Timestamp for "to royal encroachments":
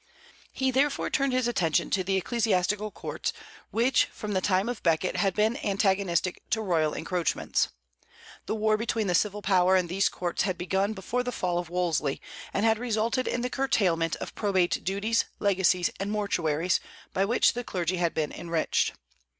6.49-7.67